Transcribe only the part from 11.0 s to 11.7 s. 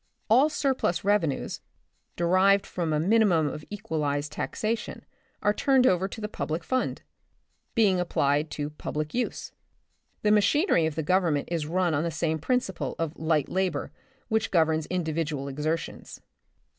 Government is